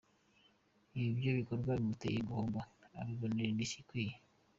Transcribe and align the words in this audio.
Iyo 0.95 1.07
ibyo 1.13 1.29
bikorwa 1.39 1.71
bimuteye 1.77 2.17
gihombo 2.27 2.59
abibonera 2.99 3.47
indishyi 3.51 3.77
ikwiye. 3.83 4.15